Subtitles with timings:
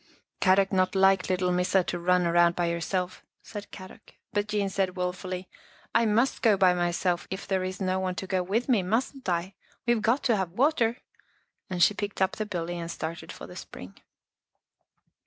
[0.41, 4.95] "Kadok not like little Missa to run round by herself," said Kadok, but Jean said
[4.97, 5.47] wilfully,"
[5.93, 9.29] I must go by myself if there is no one to go with me, mustn't
[9.29, 9.53] I?
[9.85, 10.97] We've got to have water,"
[11.69, 14.01] and she picked up the billy and started for the spring.